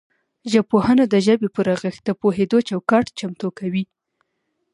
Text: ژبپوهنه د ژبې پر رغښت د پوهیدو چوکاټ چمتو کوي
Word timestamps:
ژبپوهنه 0.51 1.03
د 1.09 1.15
ژبې 1.25 1.49
پر 1.55 1.63
رغښت 1.69 2.01
د 2.05 2.09
پوهیدو 2.21 2.57
چوکاټ 2.69 3.05
چمتو 3.19 3.47
کوي 3.59 3.83